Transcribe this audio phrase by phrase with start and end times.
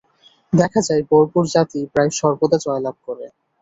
[0.53, 3.25] দেখা যায়, বর্বর জাতিই প্রায় সর্বদা জয়লাভ করে।